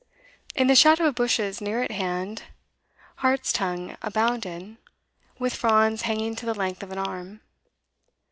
In 0.55 0.65
the 0.65 0.73
shadow 0.73 1.05
of 1.05 1.13
bushes 1.13 1.61
near 1.61 1.83
at 1.83 1.91
hand 1.91 2.45
hartstongue 3.17 3.97
abounded, 4.01 4.77
with 5.37 5.53
fronds 5.53 6.01
hanging 6.09 6.35
to 6.37 6.45
the 6.47 6.55
length 6.57 6.81
of 6.81 6.91
an 6.91 6.97
arm. 6.97 7.41